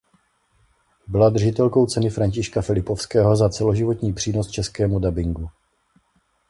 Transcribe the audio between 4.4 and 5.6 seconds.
českému dabingu.